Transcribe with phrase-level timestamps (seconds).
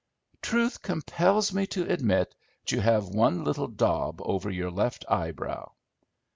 [0.41, 5.73] "Truth compels me to admit that you have one little daub over your left eyebrow."